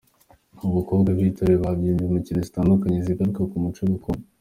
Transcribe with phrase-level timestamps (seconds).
[0.67, 4.25] Abakobwa b'iri torero babyinnye imbyino zitandukanye zigaruka ku muco gakondo.